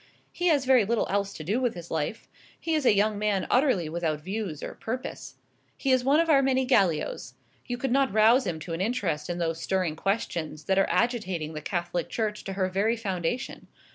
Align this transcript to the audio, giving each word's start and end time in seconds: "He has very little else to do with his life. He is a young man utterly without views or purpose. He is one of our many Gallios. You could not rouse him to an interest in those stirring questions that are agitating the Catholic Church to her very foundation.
"He 0.31 0.47
has 0.47 0.65
very 0.65 0.83
little 0.83 1.05
else 1.11 1.31
to 1.35 1.43
do 1.43 1.61
with 1.61 1.75
his 1.75 1.91
life. 1.91 2.27
He 2.59 2.73
is 2.73 2.87
a 2.87 2.95
young 2.95 3.19
man 3.19 3.45
utterly 3.51 3.87
without 3.87 4.19
views 4.21 4.63
or 4.63 4.73
purpose. 4.73 5.35
He 5.77 5.91
is 5.91 6.03
one 6.03 6.19
of 6.19 6.27
our 6.27 6.41
many 6.41 6.65
Gallios. 6.65 7.35
You 7.67 7.77
could 7.77 7.91
not 7.91 8.11
rouse 8.11 8.47
him 8.47 8.59
to 8.61 8.73
an 8.73 8.81
interest 8.81 9.29
in 9.29 9.37
those 9.37 9.61
stirring 9.61 9.95
questions 9.95 10.63
that 10.63 10.79
are 10.79 10.89
agitating 10.89 11.53
the 11.53 11.61
Catholic 11.61 12.09
Church 12.09 12.43
to 12.45 12.53
her 12.53 12.67
very 12.67 12.97
foundation. 12.97 13.67